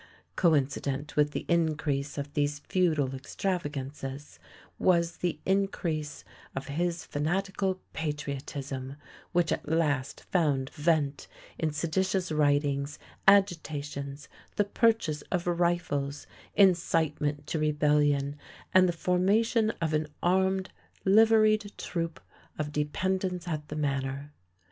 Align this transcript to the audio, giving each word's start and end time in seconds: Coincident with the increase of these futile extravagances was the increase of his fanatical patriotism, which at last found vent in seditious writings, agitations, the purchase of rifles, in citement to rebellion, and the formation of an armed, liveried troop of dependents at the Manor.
Coincident 0.35 1.15
with 1.15 1.29
the 1.29 1.45
increase 1.47 2.17
of 2.17 2.33
these 2.33 2.57
futile 2.57 3.13
extravagances 3.13 4.39
was 4.79 5.17
the 5.17 5.39
increase 5.45 6.23
of 6.55 6.69
his 6.69 7.05
fanatical 7.05 7.79
patriotism, 7.93 8.95
which 9.31 9.51
at 9.51 9.69
last 9.69 10.21
found 10.31 10.71
vent 10.71 11.27
in 11.59 11.69
seditious 11.71 12.31
writings, 12.31 12.97
agitations, 13.27 14.27
the 14.55 14.63
purchase 14.65 15.21
of 15.31 15.45
rifles, 15.45 16.25
in 16.55 16.73
citement 16.73 17.45
to 17.45 17.59
rebellion, 17.59 18.37
and 18.73 18.89
the 18.89 18.93
formation 18.93 19.69
of 19.79 19.93
an 19.93 20.07
armed, 20.23 20.71
liveried 21.05 21.71
troop 21.77 22.19
of 22.57 22.71
dependents 22.71 23.47
at 23.47 23.67
the 23.67 23.75
Manor. 23.75 24.33